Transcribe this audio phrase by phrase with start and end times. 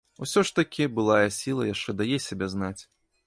[0.25, 2.79] Усё ж такі былая сіла яшчэ дае сябе знаць.